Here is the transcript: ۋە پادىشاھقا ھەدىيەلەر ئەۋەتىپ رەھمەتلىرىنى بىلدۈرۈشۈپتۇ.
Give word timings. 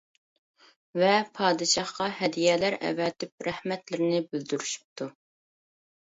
ۋە 1.01 1.09
پادىشاھقا 1.39 2.07
ھەدىيەلەر 2.19 2.77
ئەۋەتىپ 2.87 3.45
رەھمەتلىرىنى 3.47 4.23
بىلدۈرۈشۈپتۇ. 4.31 5.09